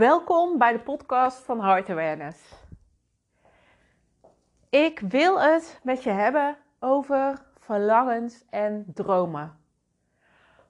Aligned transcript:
Welkom 0.00 0.58
bij 0.58 0.72
de 0.72 0.78
podcast 0.78 1.44
van 1.44 1.60
Heart 1.60 1.90
Awareness. 1.90 2.38
Ik 4.68 5.00
wil 5.00 5.40
het 5.40 5.80
met 5.82 6.02
je 6.02 6.10
hebben 6.10 6.56
over 6.78 7.42
verlangens 7.58 8.44
en 8.50 8.84
dromen. 8.94 9.58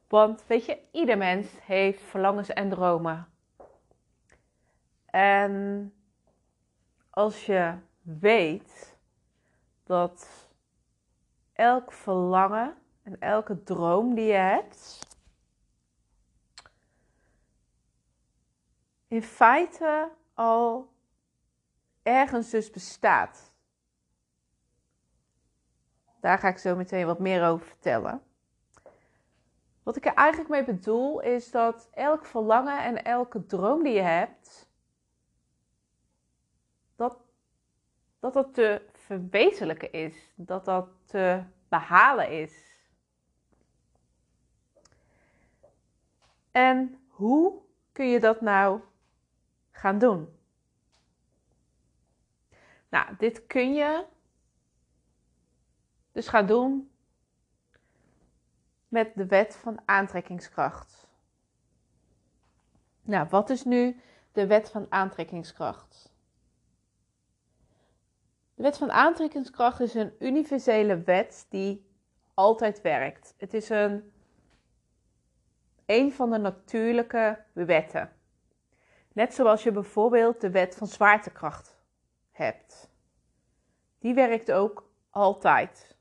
Want 0.09 0.45
weet 0.47 0.65
je, 0.65 0.79
ieder 0.91 1.19
mens 1.19 1.47
heeft 1.63 2.03
verlangens 2.03 2.49
en 2.49 2.69
dromen. 2.69 3.29
En 5.07 5.95
als 7.11 7.47
je 7.47 7.75
weet 8.03 8.97
dat 9.85 10.29
elk 11.53 11.93
verlangen 11.93 12.75
en 13.03 13.21
elke 13.21 13.63
droom 13.63 14.15
die 14.15 14.27
je 14.27 14.33
hebt, 14.33 15.09
in 19.11 19.23
feite 19.23 20.11
al 20.35 20.93
ergens 22.03 22.51
dus 22.51 22.71
bestaat. 22.71 23.53
Daar 26.21 26.39
ga 26.39 26.49
ik 26.49 26.59
zo 26.59 26.77
meteen 26.77 27.07
wat 27.07 27.19
meer 27.19 27.47
over 27.47 27.67
vertellen. 27.67 28.23
Wat 29.83 29.97
ik 29.97 30.07
er 30.07 30.15
eigenlijk 30.15 30.51
mee 30.51 30.65
bedoel 30.65 31.21
is 31.21 31.51
dat 31.51 31.89
elk 31.93 32.25
verlangen 32.27 32.83
en 32.85 33.05
elke 33.05 33.47
droom 33.47 33.83
die 33.83 33.93
je 33.93 34.01
hebt, 34.01 34.69
dat 36.97 37.19
dat, 38.19 38.33
dat 38.33 38.55
te 38.55 38.83
verwezenlijken 38.93 39.93
is, 39.93 40.33
dat 40.35 40.65
dat 40.65 40.89
te 41.05 41.43
behalen 41.69 42.31
is. 42.31 42.69
En 46.51 47.05
hoe 47.09 47.63
kun 47.93 48.07
je 48.07 48.21
dat 48.21 48.41
nou 48.41 48.81
gaan 49.81 49.99
doen? 49.99 50.39
Nou, 52.89 53.17
dit 53.19 53.47
kun 53.47 53.75
je 53.75 54.05
dus 56.13 56.29
gaan 56.29 56.47
doen 56.47 56.91
met 58.89 59.15
de 59.15 59.27
wet 59.27 59.57
van 59.57 59.81
aantrekkingskracht. 59.85 61.09
Nou, 63.03 63.29
wat 63.29 63.51
is 63.51 63.65
nu 63.65 64.01
de 64.33 64.47
wet 64.47 64.71
van 64.71 64.87
aantrekkingskracht? 64.89 66.13
De 68.55 68.63
wet 68.63 68.77
van 68.77 68.91
aantrekkingskracht 68.91 69.81
is 69.81 69.95
een 69.95 70.15
universele 70.19 71.03
wet 71.03 71.47
die 71.49 71.87
altijd 72.35 72.81
werkt. 72.81 73.35
Het 73.37 73.55
is 73.55 73.69
een, 73.69 74.13
een 75.87 76.13
van 76.13 76.31
de 76.31 76.39
natuurlijke 76.39 77.45
wetten. 77.53 78.20
Net 79.21 79.35
zoals 79.35 79.63
je 79.63 79.73
bijvoorbeeld 79.73 80.41
de 80.41 80.51
wet 80.51 80.77
van 80.77 80.87
zwaartekracht 80.87 81.77
hebt. 82.31 82.91
Die 83.99 84.15
werkt 84.15 84.53
ook 84.53 84.91
altijd. 85.11 85.97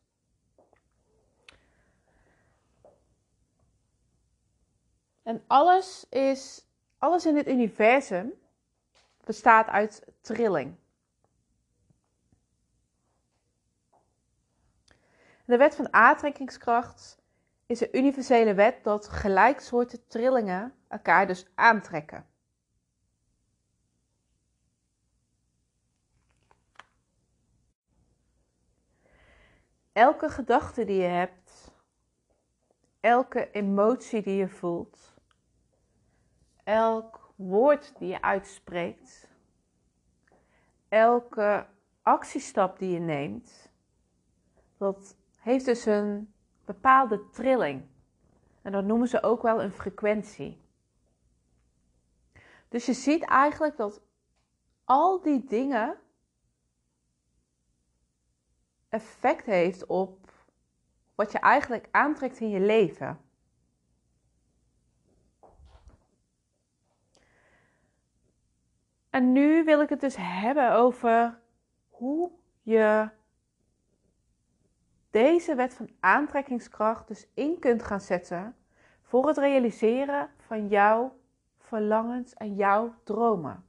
En 5.23 5.44
alles 5.47 6.06
is, 6.09 6.67
alles 6.97 7.25
in 7.25 7.34
dit 7.34 7.47
universum 7.47 8.34
bestaat 9.23 9.67
uit 9.67 10.06
trilling. 10.22 10.75
De 15.45 15.58
wet 15.58 15.75
van 15.75 15.94
aantrekkingskracht 15.94 17.22
is 17.66 17.81
een 17.81 17.97
universele 17.97 18.53
wet 18.53 18.84
dat 18.84 19.08
gelijksoorten 19.08 20.08
trillingen 20.08 20.75
elkaar 20.88 21.28
dus 21.28 21.45
aantrekken. 21.56 22.28
Elke 30.00 30.30
gedachte 30.30 30.86
die 30.86 31.02
je 31.02 31.08
hebt, 31.08 31.72
elke 33.00 33.52
emotie 33.52 34.22
die 34.22 34.36
je 34.36 34.48
voelt, 34.48 35.14
elk 36.64 37.32
woord 37.36 37.98
die 37.98 38.08
je 38.08 38.22
uitspreekt, 38.22 39.30
elke 40.90 41.68
actiestap 42.02 42.80
die 42.80 42.92
je 42.92 43.00
neemt, 43.00 43.70
dat 44.78 45.16
heeft 45.38 45.66
dus 45.66 45.86
een 45.86 46.34
bepaalde 46.66 47.30
trilling. 47.30 47.88
En 48.62 48.72
dat 48.72 48.84
noemen 48.84 49.08
ze 49.08 49.24
ook 49.24 49.42
wel 49.42 49.62
een 49.62 49.72
frequentie. 49.72 50.62
Dus 52.70 52.86
je 52.86 52.94
ziet 52.94 53.24
eigenlijk 53.24 53.78
dat 53.78 54.02
al 54.84 55.22
die 55.22 55.46
dingen 55.46 56.00
effect 58.89 59.45
heeft 59.45 59.85
op 59.85 60.31
wat 61.16 61.31
je 61.31 61.39
eigenlijk 61.39 61.88
aantrekt 61.91 62.39
in 62.39 62.50
je 62.50 62.59
leven. 62.59 63.19
En 69.09 69.31
nu 69.31 69.63
wil 69.63 69.81
ik 69.81 69.89
het 69.89 70.01
dus 70.01 70.16
hebben 70.17 70.73
over 70.73 71.39
hoe 71.89 72.31
je 72.61 73.09
deze 75.09 75.56
wet 75.56 75.73
van 75.73 75.89
aantrekkingskracht 76.00 77.07
dus 77.07 77.27
in 77.33 77.59
kunt 77.59 77.83
gaan 77.83 78.01
zetten 78.01 78.56
voor 79.01 79.27
het 79.27 79.38
realiseren 79.38 80.29
van 80.38 80.67
jouw 80.67 81.17
verlangens 81.57 82.33
en 82.33 82.56
jouw 82.56 82.94
dromen. 83.03 83.66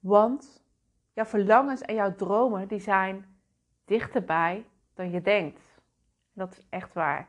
Want 0.00 0.64
jouw 1.12 1.24
verlangens 1.24 1.80
en 1.80 1.94
jouw 1.94 2.14
dromen 2.14 2.68
die 2.68 2.80
zijn 2.80 3.29
dichterbij 3.90 4.66
dan 4.94 5.10
je 5.10 5.20
denkt. 5.20 5.80
Dat 6.32 6.52
is 6.52 6.66
echt 6.68 6.92
waar. 6.92 7.28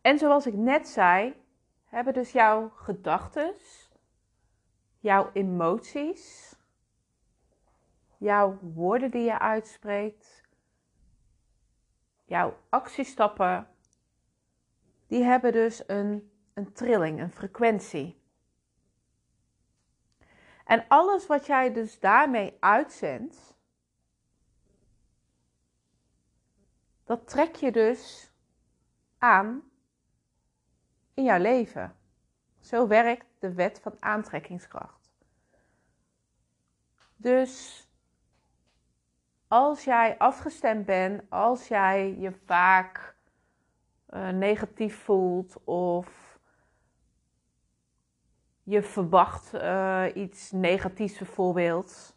En 0.00 0.18
zoals 0.18 0.46
ik 0.46 0.54
net 0.54 0.88
zei, 0.88 1.34
hebben 1.84 2.14
dus 2.14 2.32
jouw 2.32 2.68
gedachten, 2.68 3.54
jouw 4.98 5.30
emoties, 5.32 6.54
jouw 8.16 8.58
woorden 8.60 9.10
die 9.10 9.24
je 9.24 9.38
uitspreekt, 9.38 10.42
jouw 12.24 12.56
actiestappen, 12.68 13.68
die 15.06 15.22
hebben 15.22 15.52
dus 15.52 15.88
een, 15.88 16.30
een 16.54 16.72
trilling, 16.72 17.20
een 17.20 17.32
frequentie. 17.32 18.24
En 20.66 20.84
alles 20.88 21.26
wat 21.26 21.46
jij 21.46 21.72
dus 21.72 22.00
daarmee 22.00 22.56
uitzendt, 22.60 23.54
dat 27.04 27.28
trek 27.28 27.54
je 27.54 27.72
dus 27.72 28.32
aan 29.18 29.70
in 31.14 31.24
jouw 31.24 31.38
leven. 31.38 31.96
Zo 32.60 32.86
werkt 32.86 33.26
de 33.38 33.52
wet 33.52 33.80
van 33.80 33.96
aantrekkingskracht. 34.00 35.10
Dus 37.16 37.84
als 39.48 39.84
jij 39.84 40.18
afgestemd 40.18 40.86
bent, 40.86 41.30
als 41.30 41.68
jij 41.68 42.18
je 42.18 42.32
vaak 42.32 43.16
uh, 44.10 44.28
negatief 44.28 44.96
voelt 44.96 45.64
of 45.64 46.25
je 48.66 48.82
verwacht 48.82 49.54
uh, 49.54 50.04
iets 50.14 50.50
negatiefs 50.50 51.18
bijvoorbeeld 51.18 52.16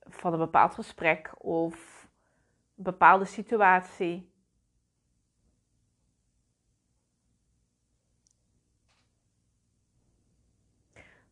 van 0.00 0.32
een 0.32 0.38
bepaald 0.38 0.74
gesprek 0.74 1.32
of 1.38 2.08
een 2.76 2.82
bepaalde 2.82 3.24
situatie. 3.24 4.32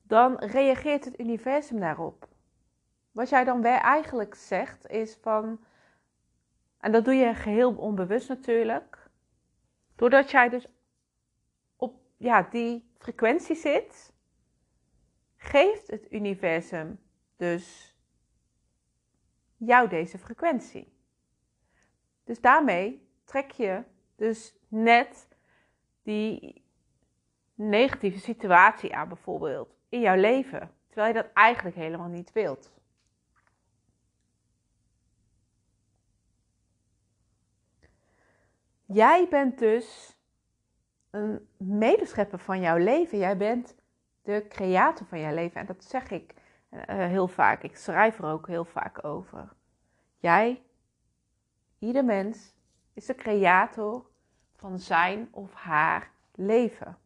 Dan 0.03 0.39
reageert 0.39 1.05
het 1.05 1.21
universum 1.21 1.81
daarop. 1.81 2.29
Wat 3.13 3.29
jij 3.29 3.45
dan 3.45 3.63
weer 3.63 3.79
eigenlijk 3.79 4.35
zegt 4.35 4.87
is 4.87 5.19
van, 5.21 5.65
en 6.79 6.93
dat 6.93 7.05
doe 7.05 7.15
je 7.15 7.35
geheel 7.35 7.75
onbewust 7.75 8.29
natuurlijk, 8.29 9.11
doordat 9.95 10.31
jij 10.31 10.49
dus 10.49 10.67
op 11.77 12.01
ja, 12.17 12.43
die 12.43 12.86
frequentie 12.99 13.57
zit, 13.57 14.13
geeft 15.37 15.87
het 15.87 16.13
universum 16.13 16.99
dus 17.37 17.95
jou 19.57 19.89
deze 19.89 20.19
frequentie. 20.19 20.93
Dus 22.25 22.41
daarmee 22.41 23.09
trek 23.25 23.51
je 23.51 23.83
dus 24.17 24.57
net 24.69 25.29
die 26.03 26.65
negatieve 27.55 28.19
situatie 28.19 28.95
aan, 28.95 29.09
bijvoorbeeld 29.09 29.77
in 29.89 30.01
jouw 30.01 30.17
leven, 30.17 30.75
terwijl 30.87 31.15
je 31.15 31.23
dat 31.23 31.33
eigenlijk 31.33 31.77
helemaal 31.77 32.09
niet 32.09 32.33
wilt. 32.33 32.75
Jij 38.85 39.29
bent 39.29 39.59
dus 39.59 40.16
een 41.17 41.49
medeschepper 41.57 42.39
van 42.39 42.61
jouw 42.61 42.77
leven. 42.77 43.19
Jij 43.19 43.37
bent 43.37 43.75
de 44.23 44.47
creator 44.49 45.07
van 45.07 45.21
jouw 45.21 45.35
leven. 45.35 45.61
En 45.61 45.67
dat 45.67 45.85
zeg 45.85 46.11
ik 46.11 46.35
uh, 46.71 46.81
heel 46.87 47.29
vaak. 47.29 47.63
Ik 47.63 47.77
schrijf 47.77 48.19
er 48.19 48.25
ook 48.25 48.47
heel 48.47 48.65
vaak 48.65 49.05
over. 49.05 49.53
Jij, 50.17 50.63
ieder 51.79 52.05
mens, 52.05 52.55
is 52.93 53.07
de 53.07 53.15
creator 53.15 54.07
van 54.57 54.79
zijn 54.79 55.29
of 55.31 55.53
haar 55.55 56.11
leven. 56.35 56.99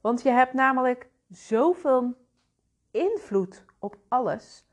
Want 0.00 0.22
je 0.22 0.30
hebt 0.30 0.52
namelijk 0.52 1.08
zoveel 1.28 2.14
invloed 2.90 3.64
op 3.78 3.96
alles. 4.08 4.66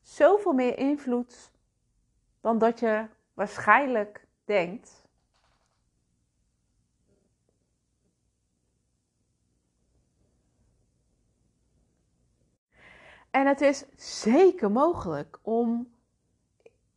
Zoveel 0.00 0.52
meer 0.52 0.78
invloed 0.78 1.52
dan 2.40 2.58
dat 2.58 2.80
je 2.80 3.06
waarschijnlijk 3.34 4.26
denkt. 4.44 5.03
En 13.34 13.46
het 13.46 13.60
is 13.60 13.84
zeker 14.22 14.70
mogelijk 14.70 15.38
om 15.42 15.94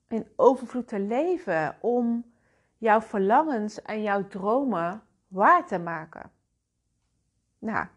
in 0.07 0.27
overvloed 0.35 0.87
te 0.87 0.99
leven, 0.99 1.77
om 1.81 2.33
jouw 2.77 3.01
verlangens 3.01 3.81
en 3.81 4.01
jouw 4.01 4.27
dromen 4.27 5.03
waar 5.27 5.67
te 5.67 5.79
maken. 5.79 6.31
Nou, 7.59 7.87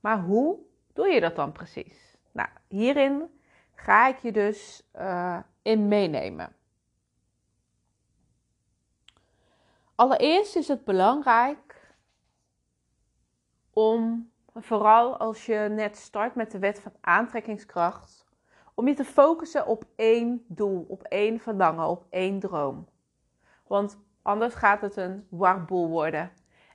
maar 0.00 0.20
hoe 0.20 0.58
doe 0.92 1.06
je 1.06 1.20
dat 1.20 1.36
dan 1.36 1.52
precies? 1.52 2.16
Nou, 2.32 2.48
hierin 2.68 3.40
ga 3.74 4.06
ik 4.08 4.18
je 4.18 4.32
dus 4.32 4.82
uh, 4.96 5.38
in 5.62 5.88
meenemen. 5.88 6.56
Allereerst 9.94 10.56
is 10.56 10.68
het 10.68 10.84
belangrijk 10.84 11.94
om, 13.70 14.30
vooral 14.62 15.16
als 15.16 15.46
je 15.46 15.68
net 15.70 15.96
start 15.96 16.34
met 16.34 16.50
de 16.50 16.58
wet 16.58 16.80
van 16.80 16.92
aantrekkingskracht, 17.00 18.26
om 18.74 18.88
je 18.88 18.94
te 18.94 19.04
focussen 19.04 19.66
op 19.66 19.84
één 19.96 20.44
doel, 20.48 20.84
op 20.88 21.02
één 21.02 21.40
verlangen, 21.40 21.86
op 21.86 22.04
één 22.10 22.38
droom. 22.38 22.88
Want 23.66 23.98
anders 24.22 24.54
gaat 24.54 24.80
het 24.80 24.96
een 24.96 25.26
warboel 25.30 25.88
worden. 25.88 26.30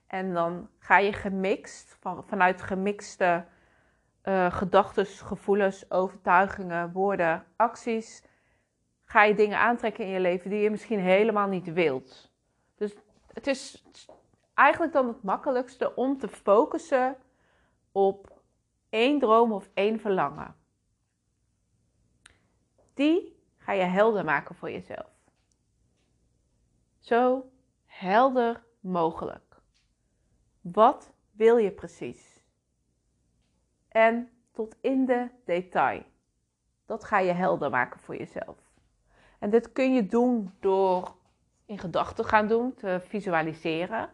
En 0.07 0.33
dan 0.33 0.69
ga 0.79 0.97
je 0.97 1.13
gemixt, 1.13 1.97
van, 1.99 2.23
vanuit 2.27 2.61
gemixte 2.61 3.45
uh, 4.23 4.53
gedachten, 4.53 5.05
gevoelens, 5.05 5.91
overtuigingen, 5.91 6.91
woorden, 6.91 7.45
acties, 7.55 8.23
ga 9.05 9.23
je 9.23 9.35
dingen 9.35 9.57
aantrekken 9.57 10.05
in 10.05 10.11
je 10.11 10.19
leven 10.19 10.49
die 10.49 10.59
je 10.59 10.69
misschien 10.69 10.99
helemaal 10.99 11.47
niet 11.47 11.73
wilt. 11.73 12.31
Dus 12.75 12.95
het 13.33 13.47
is 13.47 13.83
eigenlijk 14.53 14.93
dan 14.93 15.07
het 15.07 15.23
makkelijkste 15.23 15.95
om 15.95 16.17
te 16.17 16.27
focussen 16.27 17.15
op 17.91 18.41
één 18.89 19.19
droom 19.19 19.51
of 19.51 19.69
één 19.73 19.99
verlangen. 19.99 20.55
Die 22.93 23.43
ga 23.57 23.71
je 23.71 23.83
helder 23.83 24.25
maken 24.25 24.55
voor 24.55 24.71
jezelf. 24.71 25.11
Zo 26.99 27.51
helder 27.85 28.63
mogelijk. 28.79 29.61
Wat 30.61 31.11
wil 31.31 31.57
je 31.57 31.71
precies? 31.71 32.43
En 33.87 34.29
tot 34.51 34.75
in 34.81 35.05
de 35.05 35.29
detail. 35.45 36.03
Dat 36.85 37.03
ga 37.03 37.19
je 37.19 37.31
helder 37.31 37.69
maken 37.69 37.99
voor 37.99 38.15
jezelf. 38.15 38.57
En 39.39 39.49
dit 39.49 39.71
kun 39.71 39.93
je 39.93 40.05
doen 40.05 40.53
door 40.59 41.15
in 41.65 41.79
gedachten 41.79 42.25
gaan 42.25 42.47
doen, 42.47 42.73
te 42.73 43.01
visualiseren. 43.07 44.09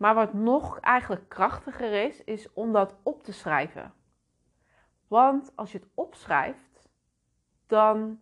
Maar 0.00 0.14
wat 0.14 0.32
nog 0.32 0.80
eigenlijk 0.80 1.28
krachtiger 1.28 2.04
is, 2.04 2.24
is 2.24 2.52
om 2.52 2.72
dat 2.72 2.96
op 3.02 3.22
te 3.22 3.32
schrijven. 3.32 3.92
Want 5.08 5.52
als 5.56 5.72
je 5.72 5.78
het 5.78 5.88
opschrijft, 5.94 6.88
dan 7.66 8.20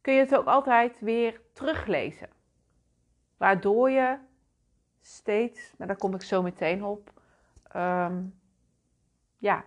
kun 0.00 0.14
je 0.14 0.20
het 0.20 0.36
ook 0.36 0.46
altijd 0.46 1.00
weer 1.00 1.40
teruglezen. 1.52 2.28
Waardoor 3.36 3.90
je 3.90 4.18
steeds, 5.00 5.74
maar 5.78 5.86
daar 5.86 5.96
kom 5.96 6.14
ik 6.14 6.22
zo 6.22 6.42
meteen 6.42 6.84
op, 6.84 7.12
ehm, 7.62 8.24
ja, 9.38 9.64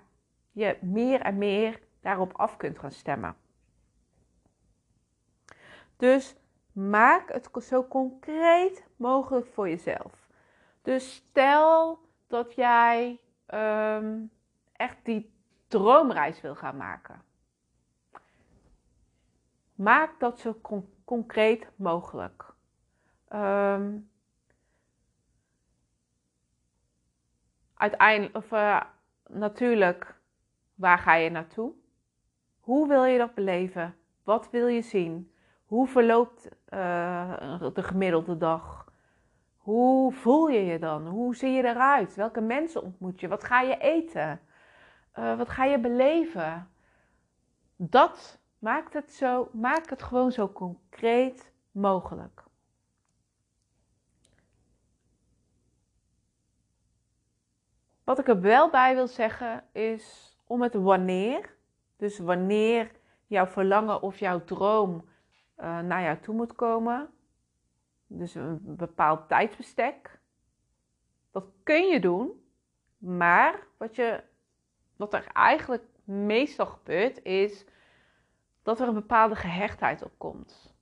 je 0.52 0.78
meer 0.82 1.22
en 1.22 1.38
meer 1.38 1.80
daarop 2.02 2.34
af 2.34 2.58
kunt 2.58 2.80
gaan 2.80 2.92
stemmen. 2.92 3.36
Dus 5.98 6.36
maak 6.72 7.32
het 7.32 7.50
zo 7.64 7.88
concreet 7.88 8.88
mogelijk 8.96 9.48
voor 9.48 9.70
jezelf. 9.70 10.25
Dus 10.86 11.16
stel 11.16 12.00
dat 12.28 12.54
jij 12.54 13.20
ehm, 13.46 14.26
echt 14.74 14.98
die 15.04 15.34
droomreis 15.68 16.42
wil 16.42 16.56
gaan 16.56 16.78
maken. 16.78 17.22
Maak 19.76 20.20
dat 20.20 20.40
zo 20.40 20.60
concreet 21.06 21.72
mogelijk. 21.76 22.54
Um, 23.30 24.10
uiteindelijk, 27.74 28.52
uh, 28.52 28.82
natuurlijk, 29.28 30.20
waar 30.76 30.98
ga 30.98 31.14
je 31.14 31.30
naartoe? 31.30 31.74
Hoe 32.60 32.88
wil 32.88 33.04
je 33.04 33.18
dat 33.18 33.34
beleven? 33.34 33.96
Wat 34.24 34.50
wil 34.50 34.68
je 34.68 34.82
zien? 34.82 35.32
Hoe 35.66 35.88
verloopt 35.88 36.50
uh, 36.70 37.62
de 37.74 37.84
gemiddelde 37.84 38.38
dag? 38.38 38.85
Hoe 39.66 40.14
voel 40.14 40.48
je 40.48 40.66
je 40.66 40.80
dan? 40.80 41.08
Hoe 41.08 41.36
zie 41.36 41.52
je 41.52 41.64
eruit? 41.64 42.16
Welke 42.16 42.42
mensen 42.42 42.84
ontmoet 42.84 43.20
je? 43.20 43.28
Wat 43.28 43.44
ga 43.44 43.62
je 43.62 43.78
eten? 43.78 44.42
Uh, 45.16 45.38
wat 45.38 45.50
ga 45.50 45.64
je 45.66 45.80
beleven? 45.80 46.70
Dat 47.76 48.40
maakt 48.60 48.94
het, 48.94 49.12
zo, 49.12 49.50
maakt 49.54 49.90
het 49.90 50.04
gewoon 50.04 50.32
zo 50.32 50.50
concreet 50.50 51.52
mogelijk. 51.72 52.44
Wat 58.04 58.20
ik 58.20 58.28
er 58.28 58.42
wel 58.42 58.70
bij 58.70 58.96
wil 58.96 59.08
zeggen 59.08 59.64
is 59.72 60.38
om 60.48 60.62
het 60.62 60.74
wanneer, 60.74 61.56
dus 61.98 62.20
wanneer 62.20 62.92
jouw 63.28 63.46
verlangen 63.46 64.02
of 64.02 64.20
jouw 64.20 64.44
droom 64.44 65.10
uh, 65.58 65.80
naar 65.80 66.02
jou 66.02 66.20
toe 66.20 66.36
moet 66.36 66.56
komen, 66.56 67.10
dus 68.08 68.36
een 68.36 68.60
bepaald 68.64 69.28
tijdsbestek, 69.28 70.20
dat 71.32 71.46
kun 71.64 71.88
je 71.88 72.00
doen, 72.00 72.46
maar 72.98 73.68
wat, 73.78 73.96
je, 73.96 74.24
wat 74.96 75.14
er 75.14 75.26
eigenlijk 75.34 75.84
meestal 76.04 76.66
gebeurt 76.66 77.24
is 77.24 77.66
dat 78.64 78.80
er 78.80 78.88
een 78.88 78.94
bepaalde 78.94 79.36
gehechtheid 79.36 80.04
op 80.04 80.12
komt. 80.18 80.76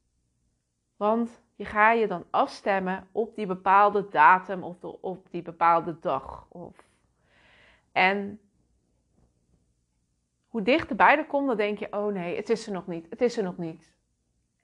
Want 0.96 1.42
je 1.56 1.66
ga 1.66 1.92
je 1.92 2.08
dan 2.08 2.26
afstemmen 2.30 3.08
op 3.12 3.36
die 3.36 3.46
bepaalde 3.46 4.08
datum 4.10 4.64
of 4.64 4.84
op 4.84 5.32
die 5.32 5.42
bepaalde 5.42 6.00
dag. 6.00 6.46
Of 6.50 6.92
en 7.92 8.40
hoe 10.48 10.62
dichterbij 10.62 11.18
er 11.18 11.26
komt, 11.26 11.48
dan 11.48 11.58
denk 11.58 11.78
je: 11.78 11.88
oh 11.92 12.14
nee, 12.14 12.36
het 12.36 12.50
is 12.50 12.68
er 12.68 12.74
nog 12.74 12.88
niet, 12.88 13.10
het 13.10 13.22
is 13.22 13.38
er 13.38 13.44
nog 13.44 13.58
niet. 13.58 13.92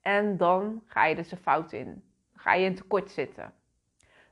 En 0.01 0.37
dan 0.37 0.81
ga 0.85 1.05
je 1.05 1.15
dus 1.15 1.31
een 1.31 1.37
fout 1.37 1.71
in. 1.71 2.03
Ga 2.39 2.53
je 2.53 2.65
in 2.65 2.75
tekort 2.75 3.12
zitten. 3.12 3.53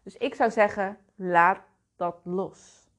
Dus 0.04 0.18
ik 0.18 0.36
zou 0.36 0.52
zeggen: 0.52 0.98
laat 1.16 1.62
dat 1.96 2.20
los. 2.24 2.90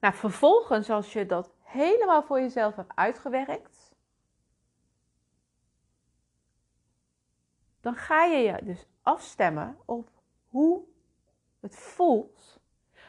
Nou, 0.00 0.14
vervolgens, 0.14 0.90
als 0.90 1.12
je 1.12 1.26
dat 1.26 1.50
helemaal 1.62 2.22
voor 2.22 2.40
jezelf 2.40 2.76
hebt 2.76 2.92
uitgewerkt, 2.94 3.94
dan 7.80 7.94
ga 7.94 8.24
je 8.24 8.38
je 8.38 8.64
dus 8.64 8.86
afstemmen 9.02 9.78
op 9.84 10.10
hoe 10.48 10.84
het 11.60 11.76
voelt 11.76 12.60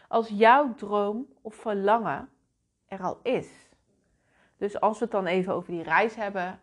als 0.07 0.27
jouw 0.27 0.73
droom 0.73 1.33
of 1.41 1.55
verlangen 1.55 2.29
er 2.87 3.01
al 3.01 3.19
is. 3.23 3.69
Dus 4.57 4.79
als 4.79 4.97
we 4.97 5.03
het 5.03 5.13
dan 5.13 5.25
even 5.25 5.53
over 5.53 5.71
die 5.71 5.83
reis 5.83 6.15
hebben, 6.15 6.59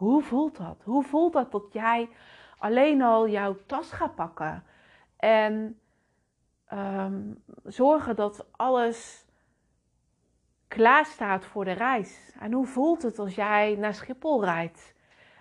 hoe 0.00 0.22
voelt 0.22 0.56
dat? 0.56 0.82
Hoe 0.84 1.02
voelt 1.02 1.32
dat 1.32 1.52
dat 1.52 1.72
jij 1.72 2.08
alleen 2.58 3.02
al 3.02 3.28
jouw 3.28 3.56
tas 3.66 3.92
gaat 3.92 4.14
pakken 4.14 4.64
en 5.16 5.80
um, 6.72 7.42
zorgen 7.64 8.16
dat 8.16 8.46
alles 8.50 9.26
klaar 10.68 11.06
staat 11.06 11.44
voor 11.44 11.64
de 11.64 11.72
reis? 11.72 12.32
En 12.38 12.52
hoe 12.52 12.66
voelt 12.66 13.02
het 13.02 13.18
als 13.18 13.34
jij 13.34 13.76
naar 13.78 13.94
Schiphol 13.94 14.44
rijdt 14.44 14.94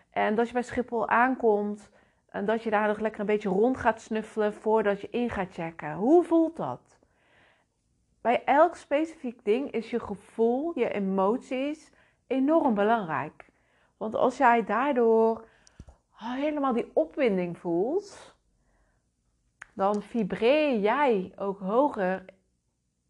en 0.09 0.35
dat 0.35 0.47
je 0.47 0.53
bij 0.53 0.63
Schiphol 0.63 1.07
aankomt 1.07 1.91
en 2.29 2.45
dat 2.45 2.63
je 2.63 2.69
daar 2.69 2.87
nog 2.87 2.99
lekker 2.99 3.19
een 3.19 3.25
beetje 3.25 3.49
rond 3.49 3.77
gaat 3.77 4.01
snuffelen 4.01 4.53
voordat 4.53 5.01
je 5.01 5.09
in 5.09 5.29
gaat 5.29 5.53
checken. 5.53 5.93
Hoe 5.93 6.23
voelt 6.23 6.57
dat? 6.57 6.99
Bij 8.21 8.43
elk 8.43 8.75
specifiek 8.75 9.45
ding 9.45 9.71
is 9.71 9.89
je 9.89 9.99
gevoel, 9.99 10.79
je 10.79 10.89
emoties 10.89 11.91
enorm 12.27 12.73
belangrijk. 12.73 13.48
Want 13.99 14.15
als 14.15 14.37
jij 14.37 14.63
daardoor 14.63 15.47
helemaal 16.11 16.73
die 16.73 16.91
opwinding 16.93 17.57
voelt, 17.57 18.35
dan 19.73 20.01
vibreer 20.01 20.79
jij 20.79 21.33
ook 21.35 21.59
hoger 21.59 22.25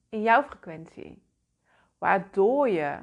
in 0.09 0.21
jouw 0.21 0.43
frequentie. 0.43 1.23
Waardoor 1.97 2.69
je 2.69 2.99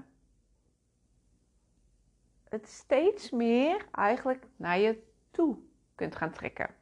het 2.49 2.69
steeds 2.69 3.31
meer 3.31 3.87
eigenlijk 3.93 4.47
naar 4.57 4.79
je 4.79 5.03
toe 5.31 5.59
kunt 5.95 6.17
gaan 6.17 6.33
trekken. 6.33 6.75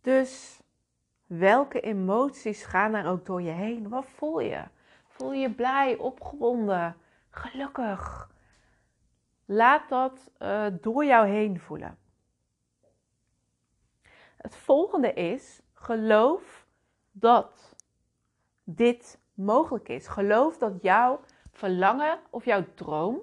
Dus 0.00 0.60
welke 1.26 1.80
emoties 1.80 2.64
gaan 2.64 2.94
er 2.94 3.06
ook 3.06 3.26
door 3.26 3.42
je 3.42 3.50
heen? 3.50 3.88
Wat 3.88 4.06
voel 4.06 4.40
je? 4.40 4.64
Voel 5.16 5.32
je 5.32 5.50
blij, 5.50 5.96
opgewonden, 5.96 6.96
gelukkig? 7.30 8.30
Laat 9.44 9.88
dat 9.88 10.30
uh, 10.38 10.66
door 10.80 11.04
jou 11.04 11.26
heen 11.26 11.60
voelen. 11.60 11.98
Het 14.36 14.56
volgende 14.56 15.12
is: 15.12 15.60
geloof 15.72 16.66
dat 17.12 17.74
dit 18.64 19.20
mogelijk 19.34 19.88
is. 19.88 20.06
Geloof 20.06 20.58
dat 20.58 20.82
jouw 20.82 21.20
verlangen 21.50 22.18
of 22.30 22.44
jouw 22.44 22.64
droom, 22.74 23.20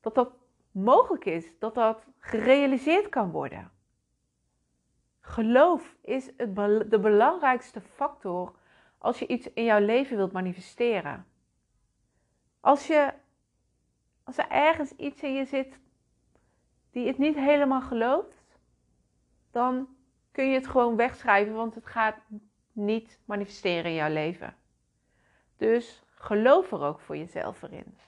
dat 0.00 0.14
dat 0.14 0.32
mogelijk 0.70 1.24
is, 1.24 1.58
dat 1.58 1.74
dat 1.74 2.06
gerealiseerd 2.18 3.08
kan 3.08 3.30
worden. 3.30 3.70
Geloof 5.20 5.96
is 6.00 6.30
het, 6.36 6.56
de 6.90 6.98
belangrijkste 7.00 7.80
factor 7.80 8.58
als 9.00 9.18
je 9.18 9.26
iets 9.26 9.52
in 9.52 9.64
jouw 9.64 9.80
leven 9.80 10.16
wilt 10.16 10.32
manifesteren. 10.32 11.26
Als, 12.60 12.86
je, 12.86 13.12
als 14.24 14.38
er 14.38 14.48
ergens 14.48 14.92
iets 14.92 15.22
in 15.22 15.34
je 15.34 15.44
zit 15.44 15.78
die 16.90 17.06
het 17.06 17.18
niet 17.18 17.36
helemaal 17.36 17.80
gelooft, 17.80 18.58
dan 19.50 19.88
kun 20.32 20.48
je 20.48 20.54
het 20.54 20.66
gewoon 20.66 20.96
wegschrijven, 20.96 21.54
want 21.54 21.74
het 21.74 21.86
gaat 21.86 22.16
niet 22.72 23.18
manifesteren 23.24 23.90
in 23.90 23.96
jouw 23.96 24.12
leven. 24.12 24.56
Dus 25.56 26.02
geloof 26.14 26.72
er 26.72 26.82
ook 26.82 27.00
voor 27.00 27.16
jezelf 27.16 27.62
erin. 27.62 27.98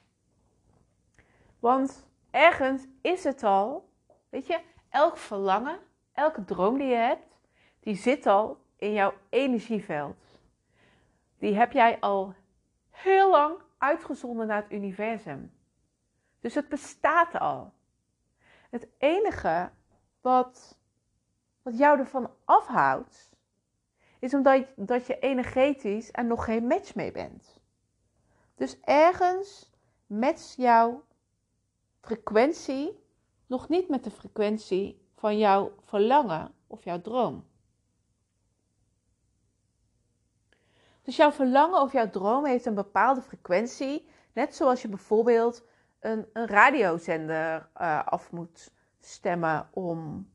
Want 1.59 2.09
ergens 2.31 2.87
is 3.01 3.25
het 3.25 3.43
al, 3.43 3.89
weet 4.29 4.47
je, 4.47 4.61
elk 4.89 5.17
verlangen, 5.17 5.79
elke 6.13 6.45
droom 6.45 6.79
die 6.79 6.87
je 6.87 6.95
hebt, 6.95 7.39
die 7.81 7.95
zit 7.95 8.27
al 8.27 8.61
in 8.77 8.93
jouw 8.93 9.15
energieveld. 9.29 10.32
Die 11.43 11.55
heb 11.55 11.73
jij 11.73 12.01
al 12.01 12.35
heel 12.91 13.31
lang 13.31 13.61
uitgezonden 13.79 14.47
naar 14.47 14.63
het 14.63 14.73
universum. 14.73 15.53
Dus 16.41 16.55
het 16.55 16.69
bestaat 16.69 17.39
al. 17.39 17.73
Het 18.71 18.89
enige 18.99 19.71
wat, 20.21 20.79
wat 21.63 21.79
jou 21.79 21.99
ervan 21.99 22.31
afhoudt, 22.45 23.33
is 24.19 24.35
omdat 24.35 24.67
dat 24.77 25.07
je 25.07 25.19
energetisch 25.19 26.09
er 26.13 26.25
nog 26.25 26.45
geen 26.45 26.67
match 26.67 26.95
mee 26.95 27.13
bent. 27.13 27.61
Dus 28.55 28.81
ergens 28.81 29.71
matcht 30.07 30.55
jouw 30.57 31.05
frequentie 32.01 33.05
nog 33.47 33.69
niet 33.69 33.89
met 33.89 34.05
de 34.05 34.11
frequentie 34.11 35.09
van 35.15 35.39
jouw 35.39 35.73
verlangen 35.85 36.55
of 36.67 36.85
jouw 36.85 37.01
droom. 37.01 37.47
Dus 41.03 41.17
jouw 41.17 41.33
verlangen 41.33 41.81
of 41.81 41.93
jouw 41.93 42.11
droom 42.11 42.45
heeft 42.45 42.67
een 42.67 42.75
bepaalde 42.75 43.23
frequentie, 43.23 44.09
net 44.33 44.55
zoals 44.55 44.83
je 44.83 44.89
bijvoorbeeld 44.89 45.65
een, 46.01 46.29
een 46.33 46.47
radiozender 46.47 47.69
uh, 47.81 48.07
af 48.07 48.31
moet 48.33 48.73
stemmen 49.01 49.69
om, 49.73 50.31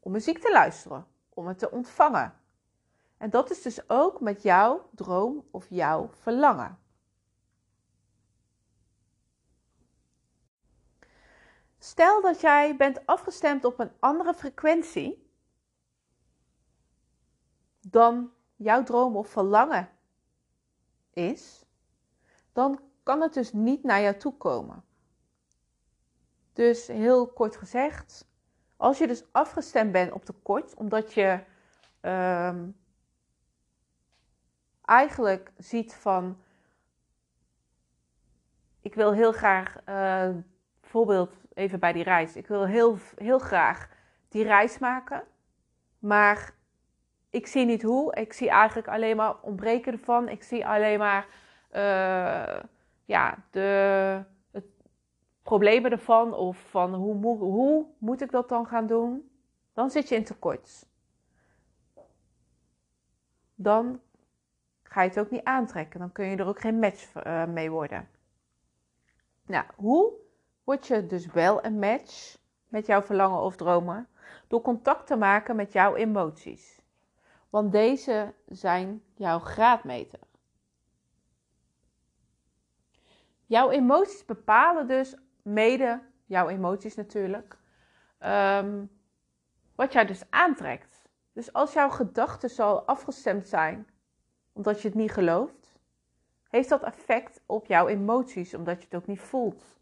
om 0.00 0.12
muziek 0.12 0.38
te 0.38 0.52
luisteren, 0.52 1.06
om 1.28 1.46
het 1.46 1.58
te 1.58 1.70
ontvangen. 1.70 2.34
En 3.16 3.30
dat 3.30 3.50
is 3.50 3.62
dus 3.62 3.88
ook 3.88 4.20
met 4.20 4.42
jouw 4.42 4.88
droom 4.94 5.44
of 5.50 5.66
jouw 5.68 6.10
verlangen. 6.12 6.78
Stel 11.78 12.22
dat 12.22 12.40
jij 12.40 12.76
bent 12.76 13.06
afgestemd 13.06 13.64
op 13.64 13.78
een 13.78 13.92
andere 13.98 14.34
frequentie 14.34 15.30
dan 17.80 18.32
jouw 18.56 18.82
droom 18.82 19.16
of 19.16 19.28
verlangen 19.28 19.88
is, 21.28 21.64
dan 22.52 22.80
kan 23.02 23.20
het 23.20 23.34
dus 23.34 23.52
niet 23.52 23.82
naar 23.82 24.00
jou 24.00 24.16
toe 24.16 24.36
komen. 24.36 24.84
Dus 26.52 26.86
heel 26.86 27.26
kort 27.26 27.56
gezegd, 27.56 28.28
als 28.76 28.98
je 28.98 29.06
dus 29.06 29.24
afgestemd 29.32 29.92
bent 29.92 30.12
op 30.12 30.24
tekort, 30.24 30.74
omdat 30.74 31.12
je 31.12 31.44
ehm, 32.00 32.68
eigenlijk 34.84 35.52
ziet 35.56 35.94
van, 35.94 36.42
ik 38.80 38.94
wil 38.94 39.12
heel 39.12 39.32
graag, 39.32 39.76
uh, 39.88 40.36
bijvoorbeeld 40.80 41.34
even 41.54 41.80
bij 41.80 41.92
die 41.92 42.02
reis, 42.02 42.36
ik 42.36 42.46
wil 42.46 42.66
heel, 42.66 42.98
heel 43.16 43.38
graag 43.38 43.88
die 44.28 44.42
reis 44.44 44.78
maken, 44.78 45.24
maar 45.98 46.54
ik 47.30 47.46
zie 47.46 47.64
niet 47.64 47.82
hoe. 47.82 48.14
Ik 48.14 48.32
zie 48.32 48.48
eigenlijk 48.48 48.88
alleen 48.88 49.16
maar 49.16 49.40
ontbreken 49.40 49.92
ervan. 49.92 50.28
Ik 50.28 50.42
zie 50.42 50.66
alleen 50.66 50.98
maar 50.98 51.26
uh, 51.72 52.60
ja, 53.04 53.38
de 53.50 54.22
het 54.50 54.64
problemen 55.42 55.90
ervan 55.90 56.34
of 56.34 56.58
van 56.70 56.94
hoe, 56.94 57.36
hoe 57.36 57.86
moet 57.98 58.20
ik 58.20 58.30
dat 58.30 58.48
dan 58.48 58.66
gaan 58.66 58.86
doen. 58.86 59.30
Dan 59.72 59.90
zit 59.90 60.08
je 60.08 60.14
in 60.14 60.24
tekort. 60.24 60.86
Dan 63.54 64.00
ga 64.82 65.02
je 65.02 65.08
het 65.08 65.18
ook 65.18 65.30
niet 65.30 65.44
aantrekken. 65.44 66.00
Dan 66.00 66.12
kun 66.12 66.26
je 66.26 66.36
er 66.36 66.46
ook 66.46 66.60
geen 66.60 66.78
match 66.78 67.24
uh, 67.26 67.46
mee 67.46 67.70
worden. 67.70 68.08
Nou, 69.46 69.64
hoe 69.76 70.12
word 70.64 70.86
je 70.86 71.06
dus 71.06 71.26
wel 71.26 71.64
een 71.64 71.78
match 71.78 72.38
met 72.68 72.86
jouw 72.86 73.02
verlangen 73.02 73.40
of 73.40 73.56
dromen? 73.56 74.08
Door 74.48 74.60
contact 74.60 75.06
te 75.06 75.16
maken 75.16 75.56
met 75.56 75.72
jouw 75.72 75.94
emoties. 75.94 76.79
Want 77.50 77.72
deze 77.72 78.34
zijn 78.46 79.02
jouw 79.14 79.38
graadmeter. 79.38 80.20
Jouw 83.46 83.70
emoties 83.70 84.24
bepalen 84.24 84.86
dus 84.86 85.16
mede, 85.42 86.02
jouw 86.26 86.48
emoties 86.48 86.94
natuurlijk, 86.94 87.58
um, 88.18 88.90
wat 89.74 89.92
jij 89.92 90.06
dus 90.06 90.30
aantrekt. 90.30 91.08
Dus 91.32 91.52
als 91.52 91.72
jouw 91.72 91.90
gedachten 91.90 92.50
zo 92.50 92.74
afgestemd 92.74 93.48
zijn 93.48 93.88
omdat 94.52 94.82
je 94.82 94.88
het 94.88 94.96
niet 94.96 95.12
gelooft, 95.12 95.78
heeft 96.48 96.68
dat 96.68 96.82
effect 96.82 97.42
op 97.46 97.66
jouw 97.66 97.88
emoties 97.88 98.54
omdat 98.54 98.78
je 98.78 98.84
het 98.84 98.94
ook 98.94 99.06
niet 99.06 99.20
voelt. 99.20 99.78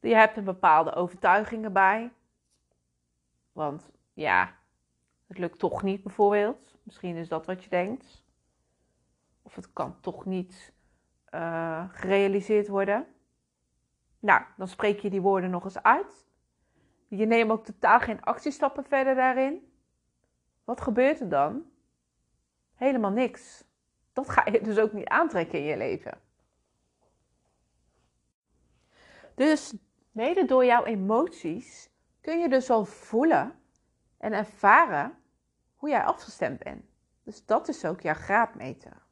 Je 0.00 0.14
hebt 0.14 0.36
er 0.36 0.42
bepaalde 0.42 0.94
overtuigingen 0.94 1.72
bij. 1.72 2.12
Want 3.52 3.90
ja, 4.20 4.56
het 5.26 5.38
lukt 5.38 5.58
toch 5.58 5.82
niet 5.82 6.02
bijvoorbeeld. 6.02 6.78
Misschien 6.82 7.16
is 7.16 7.28
dat 7.28 7.46
wat 7.46 7.64
je 7.64 7.70
denkt. 7.70 8.24
Of 9.42 9.54
het 9.54 9.72
kan 9.72 10.00
toch 10.00 10.24
niet 10.24 10.72
uh, 11.30 11.84
gerealiseerd 11.92 12.68
worden. 12.68 13.06
Nou, 14.18 14.42
dan 14.56 14.68
spreek 14.68 15.00
je 15.00 15.10
die 15.10 15.20
woorden 15.20 15.50
nog 15.50 15.64
eens 15.64 15.82
uit. 15.82 16.28
Je 17.08 17.26
neemt 17.26 17.50
ook 17.50 17.64
totaal 17.64 18.00
geen 18.00 18.22
actiestappen 18.22 18.84
verder 18.84 19.14
daarin. 19.14 19.72
Wat 20.64 20.80
gebeurt 20.80 21.20
er 21.20 21.28
dan? 21.28 21.64
Helemaal 22.74 23.10
niks. 23.10 23.64
Dat 24.12 24.30
ga 24.30 24.50
je 24.50 24.60
dus 24.60 24.78
ook 24.78 24.92
niet 24.92 25.08
aantrekken 25.08 25.58
in 25.58 25.64
je 25.64 25.76
leven. 25.76 26.20
Dus 29.34 29.74
mede 30.10 30.44
door 30.44 30.64
jouw 30.64 30.84
emoties 30.84 31.90
kun 32.20 32.38
je 32.38 32.48
dus 32.48 32.70
al 32.70 32.84
voelen 32.84 33.59
en 34.20 34.32
ervaren 34.32 35.18
hoe 35.76 35.88
jij 35.88 36.04
afgestemd 36.04 36.58
bent. 36.58 36.84
Dus 37.22 37.44
dat 37.44 37.68
is 37.68 37.84
ook 37.84 38.00
jouw 38.00 38.14
graadmeter. 38.14 39.02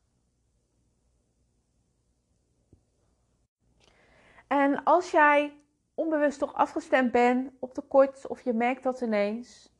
En 4.46 4.84
als 4.84 5.10
jij 5.10 5.60
onbewust 5.94 6.38
toch 6.38 6.54
afgestemd 6.54 7.12
bent 7.12 7.52
op 7.58 7.74
tekort 7.74 8.26
of 8.26 8.42
je 8.42 8.52
merkt 8.52 8.82
dat 8.82 9.00
ineens, 9.00 9.72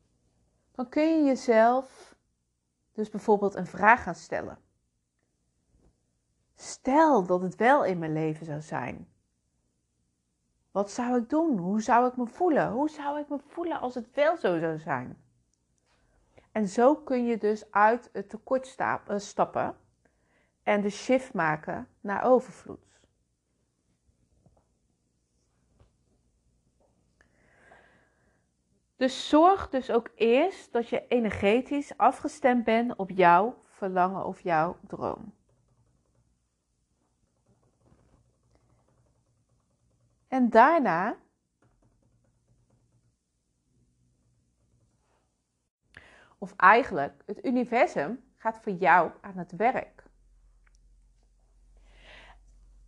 dan 0.71 0.89
kun 0.89 1.17
je 1.17 1.23
jezelf 1.23 2.15
dus 2.91 3.09
bijvoorbeeld 3.09 3.55
een 3.55 3.67
vraag 3.67 4.03
gaan 4.03 4.15
stellen. 4.15 4.59
Stel 6.55 7.25
dat 7.25 7.41
het 7.41 7.55
wel 7.55 7.85
in 7.85 7.99
mijn 7.99 8.13
leven 8.13 8.45
zou 8.45 8.61
zijn. 8.61 9.13
Wat 10.79 10.91
zou 10.91 11.17
ik 11.17 11.29
doen? 11.29 11.57
Hoe 11.57 11.81
zou 11.81 12.07
ik 12.07 12.17
me 12.17 12.25
voelen? 12.25 12.71
Hoe 12.71 12.89
zou 12.89 13.19
ik 13.19 13.29
me 13.29 13.39
voelen 13.47 13.79
als 13.79 13.95
het 13.95 14.13
wel 14.13 14.37
zo 14.37 14.59
zou 14.59 14.77
zijn? 14.77 15.23
En 16.51 16.67
zo 16.67 16.95
kun 16.95 17.25
je 17.25 17.37
dus 17.37 17.71
uit 17.71 18.09
het 18.13 18.29
tekort 18.29 18.75
eh, 18.77 19.17
stappen 19.17 19.75
en 20.63 20.81
de 20.81 20.89
shift 20.89 21.33
maken 21.33 21.87
naar 22.01 22.23
overvloed. 22.23 22.99
Dus 28.95 29.29
zorg 29.29 29.69
dus 29.69 29.91
ook 29.91 30.09
eerst 30.15 30.71
dat 30.71 30.89
je 30.89 31.07
energetisch 31.07 31.97
afgestemd 31.97 32.63
bent 32.63 32.95
op 32.95 33.09
jouw 33.09 33.55
verlangen 33.65 34.25
of 34.25 34.41
jouw 34.41 34.77
droom. 34.87 35.38
En 40.29 40.49
daarna 40.49 41.17
of 46.37 46.53
eigenlijk 46.55 47.23
het 47.25 47.45
universum 47.45 48.23
gaat 48.35 48.59
voor 48.61 48.73
jou 48.73 49.11
aan 49.21 49.37
het 49.37 49.51
werk. 49.51 50.03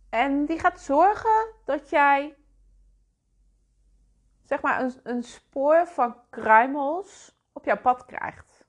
En 0.08 0.44
die 0.44 0.58
gaat 0.58 0.80
zorgen 0.80 1.54
dat 1.64 1.90
jij 1.90 2.36
zeg 4.44 4.60
maar 4.60 4.80
een, 4.80 5.00
een 5.02 5.22
spoor 5.22 5.86
van 5.86 6.16
kruimels 6.30 7.36
op 7.52 7.64
jouw 7.64 7.80
pad 7.80 8.04
krijgt. 8.04 8.66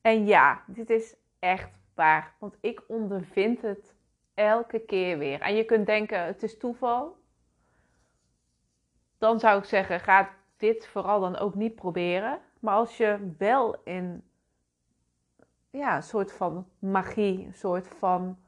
En 0.00 0.26
ja, 0.26 0.64
dit 0.66 0.90
is 0.90 1.16
echt 1.38 1.78
waar, 1.94 2.34
want 2.38 2.56
ik 2.60 2.82
ondervind 2.88 3.62
het 3.62 3.95
elke 4.36 4.78
keer 4.78 5.18
weer. 5.18 5.40
En 5.40 5.54
je 5.54 5.64
kunt 5.64 5.86
denken, 5.86 6.24
het 6.24 6.42
is 6.42 6.58
toeval. 6.58 7.16
Dan 9.18 9.40
zou 9.40 9.58
ik 9.58 9.64
zeggen, 9.64 10.00
ga 10.00 10.30
dit 10.56 10.86
vooral 10.86 11.20
dan 11.20 11.36
ook 11.36 11.54
niet 11.54 11.74
proberen. 11.74 12.40
Maar 12.60 12.74
als 12.74 12.96
je 12.96 13.34
wel 13.38 13.82
in 13.82 14.24
ja, 15.70 15.96
een 15.96 16.02
soort 16.02 16.32
van 16.32 16.68
magie, 16.78 17.46
een 17.46 17.54
soort 17.54 17.88
van 17.88 18.38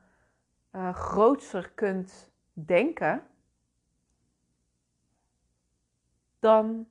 uh, 0.72 0.94
grootser 0.94 1.70
kunt 1.70 2.30
denken, 2.52 3.26
dan 6.38 6.88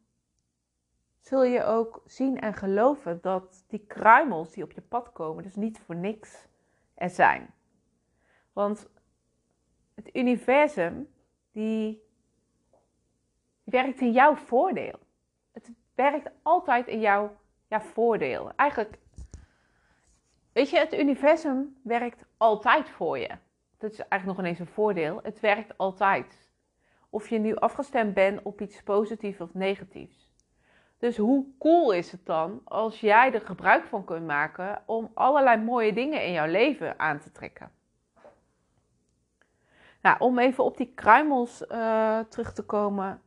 zul 1.19 1.43
je 1.43 1.63
ook 1.63 2.01
zien 2.05 2.39
en 2.39 2.53
geloven 2.53 3.21
dat 3.21 3.63
die 3.67 3.85
kruimels 3.87 4.51
die 4.51 4.63
op 4.63 4.71
je 4.71 4.81
pad 4.81 5.11
komen, 5.11 5.43
dus 5.43 5.55
niet 5.55 5.79
voor 5.79 5.95
niks 5.95 6.47
er 6.93 7.09
zijn. 7.09 7.53
Want 8.57 8.87
het 9.95 10.15
universum, 10.15 11.09
die 11.51 12.03
werkt 13.63 14.01
in 14.01 14.11
jouw 14.11 14.35
voordeel. 14.35 14.99
Het 15.51 15.71
werkt 15.95 16.29
altijd 16.41 16.87
in 16.87 16.99
jouw 16.99 17.37
ja, 17.67 17.81
voordeel. 17.81 18.51
Eigenlijk, 18.55 18.97
weet 20.53 20.69
je, 20.69 20.77
het 20.77 20.93
universum 20.93 21.77
werkt 21.83 22.25
altijd 22.37 22.89
voor 22.89 23.17
je. 23.17 23.29
Dat 23.77 23.91
is 23.91 23.97
eigenlijk 23.97 24.25
nog 24.25 24.39
ineens 24.39 24.59
een 24.59 24.73
voordeel. 24.73 25.19
Het 25.23 25.39
werkt 25.39 25.77
altijd. 25.77 26.49
Of 27.09 27.29
je 27.29 27.39
nu 27.39 27.55
afgestemd 27.55 28.13
bent 28.13 28.41
op 28.41 28.61
iets 28.61 28.83
positiefs 28.83 29.41
of 29.41 29.53
negatiefs. 29.53 30.33
Dus 30.97 31.17
hoe 31.17 31.45
cool 31.59 31.91
is 31.91 32.11
het 32.11 32.25
dan 32.25 32.61
als 32.63 32.99
jij 32.99 33.33
er 33.33 33.41
gebruik 33.41 33.85
van 33.85 34.05
kunt 34.05 34.25
maken 34.25 34.83
om 34.85 35.11
allerlei 35.13 35.63
mooie 35.63 35.93
dingen 35.93 36.25
in 36.25 36.31
jouw 36.31 36.47
leven 36.47 36.99
aan 36.99 37.19
te 37.19 37.31
trekken? 37.31 37.76
Nou, 40.01 40.19
om 40.19 40.39
even 40.39 40.63
op 40.63 40.77
die 40.77 40.93
kruimels 40.95 41.61
uh, 41.61 42.19
terug 42.19 42.53
te 42.53 42.63
komen. 42.63 43.21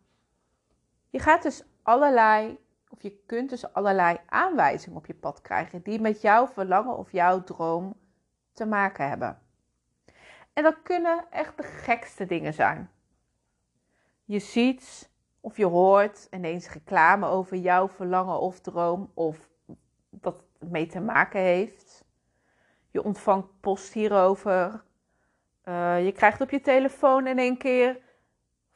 Je 1.11 1.19
gaat 1.19 1.43
dus 1.43 1.65
allerlei, 1.83 2.59
of 2.89 3.03
je 3.03 3.23
kunt 3.27 3.51
dus 3.51 3.73
allerlei 3.73 4.19
aanwijzingen 4.27 4.99
op 4.99 5.07
je 5.07 5.15
pad 5.15 5.41
krijgen 5.41 5.83
die 5.83 6.01
met 6.01 6.21
jouw 6.21 6.47
verlangen 6.47 6.97
of 6.97 7.13
jouw 7.13 7.45
droom 7.45 7.97
te 8.53 8.67
maken 8.67 9.09
hebben. 9.09 9.39
En 10.53 10.63
dat 10.63 10.83
kunnen 10.83 11.25
echt 11.31 11.57
de 11.57 11.63
gekste 11.63 12.27
dingen 12.27 12.55
zijn. 12.55 12.91
Je 14.25 14.39
ziet 14.39 15.11
of 15.41 15.57
je 15.57 15.67
hoort 15.67 16.27
ineens 16.31 16.71
reclame 16.71 17.27
over 17.27 17.57
jouw 17.57 17.89
verlangen 17.89 18.41
of 18.41 18.61
droom, 18.61 19.11
of 19.15 19.49
dat 20.11 20.43
het 20.59 20.71
mee 20.71 20.87
te 20.87 21.01
maken 21.01 21.41
heeft. 21.41 22.05
Je 22.91 23.03
ontvangt 23.03 23.61
post 23.61 23.93
hierover. 23.93 24.85
Uh, 25.65 26.05
je 26.05 26.13
krijgt 26.13 26.41
op 26.41 26.51
je 26.51 26.61
telefoon 26.61 27.27
in 27.27 27.39
één 27.39 27.57
keer 27.57 27.99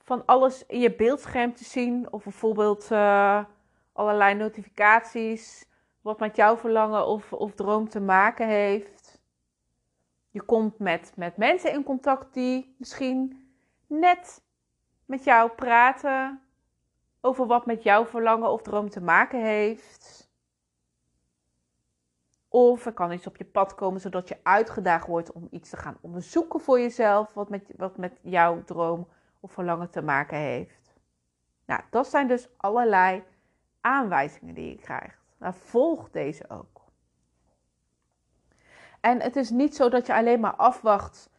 van 0.03 0.27
alles 0.27 0.67
in 0.67 0.81
je 0.81 0.95
beeldscherm 0.95 1.55
te 1.55 1.65
zien. 1.65 2.13
Of 2.13 2.23
bijvoorbeeld 2.23 2.91
uh, 2.91 3.45
allerlei 3.93 4.35
notificaties. 4.35 5.69
Wat 6.01 6.21
met 6.21 6.37
jouw 6.37 6.57
verlangen 6.57 7.07
of, 7.07 7.33
of 7.33 7.55
droom 7.55 7.89
te 7.89 8.01
maken 8.01 8.49
heeft. 8.49 9.23
Je 10.31 10.43
komt 10.43 10.79
met, 10.79 11.13
met 11.17 11.37
mensen 11.37 11.73
in 11.73 11.83
contact 11.83 12.35
die 12.35 12.75
misschien 12.79 13.49
net 13.87 14.43
met 15.05 15.25
jou 15.25 15.51
praten 15.51 16.43
over 17.21 17.47
wat 17.47 17.67
met 17.67 17.83
jouw 17.83 18.07
verlangen 18.07 18.51
of 18.51 18.63
droom 18.63 18.91
te 18.91 19.01
maken 19.01 19.43
heeft. 19.43 20.24
Of 22.55 22.87
er 22.87 22.93
kan 22.93 23.13
iets 23.13 23.27
op 23.27 23.37
je 23.37 23.45
pad 23.45 23.75
komen 23.75 24.01
zodat 24.01 24.29
je 24.29 24.37
uitgedaagd 24.43 25.07
wordt 25.07 25.33
om 25.33 25.47
iets 25.51 25.71
te 25.71 25.77
gaan 25.77 25.99
onderzoeken 26.01 26.61
voor 26.61 26.81
jezelf, 26.81 27.35
wat 27.35 27.49
met, 27.49 27.73
wat 27.77 27.97
met 27.97 28.19
jouw 28.23 28.65
droom 28.65 29.09
of 29.41 29.53
verlangen 29.53 29.91
te 29.91 30.03
maken 30.03 30.39
heeft. 30.39 30.95
Nou, 31.67 31.81
dat 31.91 32.07
zijn 32.07 32.29
dus 32.29 32.49
allerlei 32.57 33.25
aanwijzingen 33.81 34.55
die 34.55 34.69
je 34.69 34.77
krijgt. 34.77 35.19
Nou, 35.39 35.55
volg 35.55 36.11
deze 36.11 36.51
ook. 36.51 36.81
En 39.01 39.21
het 39.21 39.37
is 39.37 39.51
niet 39.51 39.77
zo 39.77 39.89
dat 39.89 40.07
je 40.07 40.15
alleen 40.15 40.41
maar 40.41 40.57
afwacht 40.57 41.31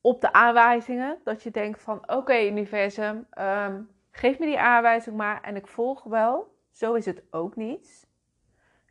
op 0.00 0.20
de 0.20 0.32
aanwijzingen. 0.32 1.20
Dat 1.22 1.42
je 1.42 1.50
denkt 1.50 1.80
van 1.80 2.10
oké 2.10 2.40
universum, 2.40 3.26
ehm, 3.30 3.82
geef 4.10 4.38
me 4.38 4.46
die 4.46 4.60
aanwijzing 4.60 5.16
maar 5.16 5.42
en 5.42 5.56
ik 5.56 5.66
volg 5.66 6.02
wel. 6.02 6.56
Zo 6.70 6.94
is 6.94 7.04
het 7.04 7.22
ook 7.30 7.56
niet. 7.56 8.12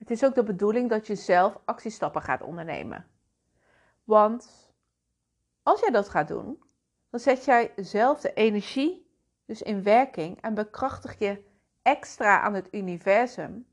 Het 0.03 0.11
is 0.11 0.23
ook 0.23 0.35
de 0.35 0.43
bedoeling 0.43 0.89
dat 0.89 1.07
je 1.07 1.15
zelf 1.15 1.59
actiestappen 1.65 2.21
gaat 2.21 2.41
ondernemen. 2.41 3.07
Want 4.03 4.73
als 5.61 5.79
jij 5.79 5.89
dat 5.89 6.09
gaat 6.09 6.27
doen, 6.27 6.63
dan 7.09 7.19
zet 7.19 7.45
jij 7.45 7.71
zelf 7.75 8.19
de 8.19 8.33
energie 8.33 9.07
dus 9.45 9.61
in 9.61 9.83
werking 9.83 10.41
en 10.41 10.53
bekrachtig 10.53 11.19
je 11.19 11.43
extra 11.81 12.41
aan 12.41 12.53
het 12.53 12.67
universum 12.71 13.67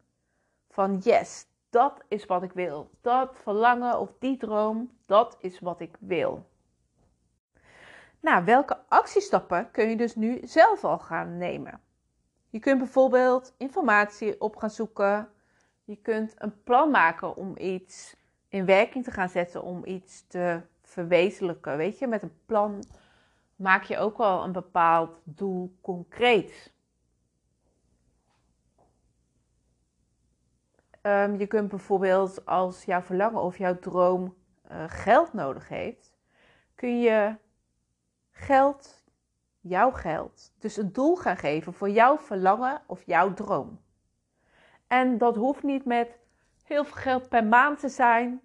van 0.69 0.99
yes, 0.99 1.47
dat 1.71 2.01
is 2.09 2.27
wat 2.27 2.43
ik 2.43 2.53
wil. 2.53 2.91
Dat 3.01 3.37
verlangen 3.37 3.99
of 3.99 4.13
die 4.19 4.37
droom, 4.37 4.91
dat 5.07 5.37
is 5.41 5.61
wat 5.61 5.81
ik 5.81 5.97
wil. 6.01 6.47
Nou, 8.21 8.45
welke 8.45 8.79
actiestappen 8.89 9.71
kun 9.71 9.89
je 9.89 9.97
dus 9.97 10.15
nu 10.15 10.41
zelf 10.43 10.85
al 10.85 10.99
gaan 10.99 11.39
nemen? 11.39 11.81
Je 12.49 12.59
kunt 12.59 12.79
bijvoorbeeld 12.79 13.55
informatie 13.57 14.41
op 14.41 14.57
gaan 14.57 14.71
zoeken. 14.71 15.29
Je 15.91 15.97
kunt 15.97 16.35
een 16.39 16.63
plan 16.63 16.91
maken 16.91 17.37
om 17.37 17.57
iets 17.57 18.17
in 18.49 18.65
werking 18.65 19.05
te 19.05 19.11
gaan 19.11 19.29
zetten, 19.29 19.63
om 19.63 19.85
iets 19.85 20.27
te 20.27 20.61
verwezenlijken. 20.83 21.77
Weet 21.77 21.99
je, 21.99 22.07
met 22.07 22.23
een 22.23 22.39
plan 22.47 22.85
maak 23.57 23.83
je 23.83 23.99
ook 23.99 24.19
wel 24.19 24.45
een 24.45 24.53
bepaald 24.53 25.21
doel 25.25 25.77
concreet. 25.81 26.73
Um, 31.03 31.37
je 31.37 31.47
kunt 31.47 31.69
bijvoorbeeld 31.69 32.47
als 32.47 32.85
jouw 32.85 33.03
verlangen 33.03 33.43
of 33.43 33.59
jouw 33.59 33.79
droom 33.79 34.35
uh, 34.71 34.85
geld 34.87 35.33
nodig 35.33 35.69
heeft, 35.69 36.13
kun 36.75 37.01
je 37.01 37.37
geld, 38.31 39.05
jouw 39.61 39.91
geld, 39.91 40.53
dus 40.59 40.77
een 40.77 40.93
doel 40.93 41.17
gaan 41.17 41.37
geven 41.37 41.73
voor 41.73 41.91
jouw 41.91 42.19
verlangen 42.19 42.83
of 42.87 43.07
jouw 43.07 43.35
droom. 43.35 43.81
En 44.91 45.19
dat 45.19 45.37
hoeft 45.37 45.63
niet 45.63 45.85
met 45.85 46.19
heel 46.65 46.85
veel 46.85 46.97
geld 46.97 47.29
per 47.29 47.45
maand 47.45 47.81
te 47.81 47.89
zijn. 47.89 48.41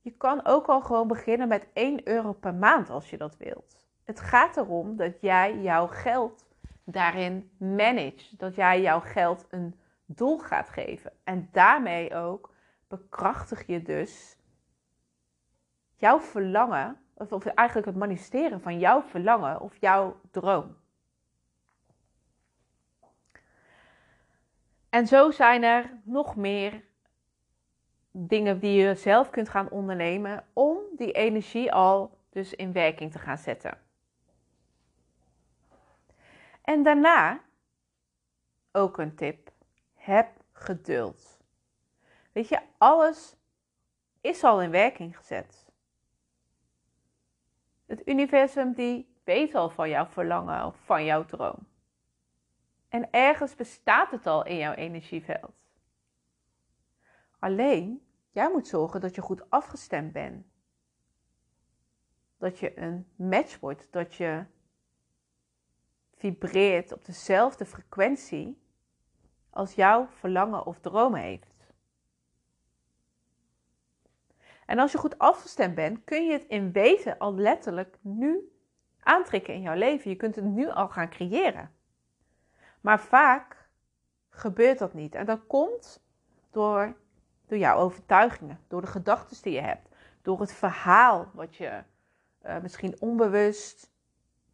Je 0.00 0.10
kan 0.10 0.44
ook 0.44 0.66
al 0.66 0.80
gewoon 0.80 1.08
beginnen 1.08 1.48
met 1.48 1.66
1 1.72 2.08
euro 2.08 2.32
per 2.32 2.54
maand 2.54 2.90
als 2.90 3.10
je 3.10 3.16
dat 3.16 3.36
wilt. 3.36 3.86
Het 4.04 4.20
gaat 4.20 4.56
erom 4.56 4.96
dat 4.96 5.20
jij 5.20 5.58
jouw 5.58 5.86
geld 5.86 6.46
daarin 6.84 7.50
manage. 7.58 8.36
Dat 8.36 8.54
jij 8.54 8.80
jouw 8.80 9.00
geld 9.00 9.46
een 9.50 9.80
doel 10.06 10.38
gaat 10.38 10.68
geven. 10.68 11.12
En 11.24 11.48
daarmee 11.52 12.14
ook 12.14 12.54
bekrachtig 12.88 13.66
je 13.66 13.82
dus 13.82 14.38
jouw 15.96 16.20
verlangen 16.20 16.96
of, 17.14 17.46
eigenlijk 17.46 17.86
het 17.86 17.96
manifesteren 17.96 18.60
van 18.60 18.78
jouw 18.78 19.02
verlangen 19.02 19.60
of 19.60 19.76
jouw 19.80 20.20
droom. 20.30 20.76
En 24.88 25.06
zo 25.06 25.30
zijn 25.30 25.62
er 25.62 26.00
nog 26.04 26.36
meer 26.36 26.84
dingen 28.10 28.58
die 28.58 28.80
je 28.80 28.94
zelf 28.94 29.30
kunt 29.30 29.48
gaan 29.48 29.70
ondernemen 29.70 30.44
om 30.52 30.78
die 30.96 31.12
energie 31.12 31.72
al 31.72 32.18
dus 32.30 32.54
in 32.54 32.72
werking 32.72 33.12
te 33.12 33.18
gaan 33.18 33.38
zetten. 33.38 33.78
En 36.62 36.82
daarna 36.82 37.40
ook 38.72 38.98
een 38.98 39.14
tip: 39.14 39.50
heb 39.94 40.28
geduld. 40.52 41.38
Weet 42.32 42.48
je, 42.48 42.60
alles 42.78 43.36
is 44.20 44.44
al 44.44 44.62
in 44.62 44.70
werking 44.70 45.16
gezet. 45.16 45.66
Het 47.86 48.08
universum 48.08 48.72
die 48.72 49.14
weet 49.24 49.54
al 49.54 49.70
van 49.70 49.88
jouw 49.88 50.06
verlangen 50.06 50.64
of 50.66 50.76
van 50.84 51.04
jouw 51.04 51.24
droom. 51.24 51.66
En 52.88 53.10
ergens 53.10 53.54
bestaat 53.54 54.10
het 54.10 54.26
al 54.26 54.44
in 54.44 54.56
jouw 54.56 54.72
energieveld. 54.72 55.52
Alleen, 57.38 58.06
jij 58.30 58.50
moet 58.50 58.66
zorgen 58.66 59.00
dat 59.00 59.14
je 59.14 59.20
goed 59.20 59.50
afgestemd 59.50 60.12
bent. 60.12 60.46
Dat 62.38 62.58
je 62.58 62.78
een 62.78 63.06
match 63.16 63.60
wordt, 63.60 63.86
dat 63.90 64.14
je 64.14 64.44
vibreert 66.14 66.92
op 66.92 67.04
dezelfde 67.04 67.64
frequentie 67.64 68.62
als 69.50 69.74
jouw 69.74 70.08
verlangen 70.08 70.66
of 70.66 70.80
dromen 70.80 71.20
heeft. 71.20 71.56
En 74.66 74.78
als 74.78 74.92
je 74.92 74.98
goed 74.98 75.18
afgestemd 75.18 75.74
bent, 75.74 76.04
kun 76.04 76.26
je 76.26 76.32
het 76.32 76.44
in 76.46 76.72
wezen 76.72 77.18
al 77.18 77.34
letterlijk 77.34 77.98
nu 78.00 78.52
aantrekken 79.00 79.54
in 79.54 79.60
jouw 79.60 79.74
leven. 79.74 80.10
Je 80.10 80.16
kunt 80.16 80.34
het 80.34 80.44
nu 80.44 80.68
al 80.68 80.88
gaan 80.88 81.10
creëren. 81.10 81.77
Maar 82.80 83.00
vaak 83.00 83.68
gebeurt 84.28 84.78
dat 84.78 84.94
niet. 84.94 85.14
En 85.14 85.26
dat 85.26 85.46
komt 85.46 86.04
door, 86.50 86.96
door 87.46 87.58
jouw 87.58 87.78
overtuigingen, 87.78 88.60
door 88.68 88.80
de 88.80 88.86
gedachten 88.86 89.42
die 89.42 89.52
je 89.52 89.60
hebt, 89.60 89.88
door 90.22 90.40
het 90.40 90.52
verhaal 90.52 91.30
wat 91.32 91.56
je 91.56 91.82
uh, 92.42 92.58
misschien 92.60 93.00
onbewust 93.00 93.90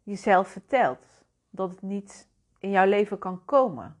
jezelf 0.03 0.47
vertelt. 0.47 1.23
Dat 1.49 1.69
het 1.69 1.81
niet 1.81 2.29
in 2.59 2.69
jouw 2.69 2.85
leven 2.85 3.17
kan 3.17 3.45
komen. 3.45 3.99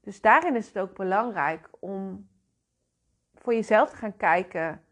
Dus 0.00 0.20
daarin 0.20 0.56
is 0.56 0.66
het 0.66 0.78
ook 0.78 0.94
belangrijk 0.94 1.68
om 1.78 2.28
voor 3.34 3.54
jezelf 3.54 3.90
te 3.90 3.96
gaan 3.96 4.16
kijken: 4.16 4.84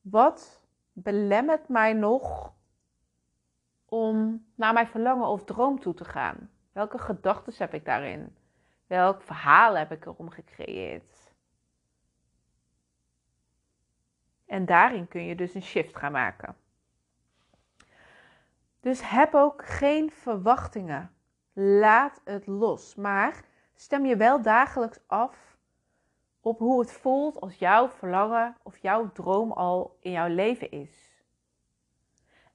wat 0.00 0.66
belemmert 0.92 1.68
mij 1.68 1.92
nog 1.92 2.52
om 3.84 4.46
naar 4.54 4.72
mijn 4.72 4.86
verlangen 4.86 5.26
of 5.26 5.44
droom 5.44 5.80
toe 5.80 5.94
te 5.94 6.04
gaan? 6.04 6.50
Welke 6.72 6.98
gedachten 6.98 7.54
heb 7.56 7.74
ik 7.74 7.84
daarin? 7.84 8.36
Welk 8.86 9.22
verhaal 9.22 9.76
heb 9.76 9.92
ik 9.92 10.06
erom 10.06 10.30
gecreëerd? 10.30 11.32
En 14.46 14.66
daarin 14.66 15.08
kun 15.08 15.24
je 15.24 15.34
dus 15.34 15.54
een 15.54 15.62
shift 15.62 15.96
gaan 15.96 16.12
maken. 16.12 16.56
Dus 18.80 19.10
heb 19.10 19.34
ook 19.34 19.66
geen 19.66 20.10
verwachtingen. 20.10 21.14
Laat 21.52 22.20
het 22.24 22.46
los. 22.46 22.94
Maar 22.94 23.44
stem 23.74 24.04
je 24.04 24.16
wel 24.16 24.42
dagelijks 24.42 24.98
af 25.06 25.56
op 26.40 26.58
hoe 26.58 26.80
het 26.80 26.92
voelt 26.92 27.40
als 27.40 27.54
jouw 27.54 27.88
verlangen 27.88 28.56
of 28.62 28.78
jouw 28.78 29.12
droom 29.12 29.52
al 29.52 29.96
in 30.00 30.10
jouw 30.10 30.28
leven 30.28 30.70
is. 30.70 31.24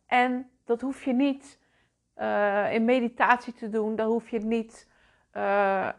En 0.05 0.51
dat 0.63 0.81
hoef 0.81 1.03
je 1.03 1.13
niet 1.13 1.59
uh, 2.19 2.73
in 2.73 2.85
meditatie 2.85 3.53
te 3.53 3.69
doen. 3.69 3.95
Dan 3.95 4.07
hoef 4.07 4.29
je 4.29 4.39
niet 4.39 4.87
uh, 5.33 5.89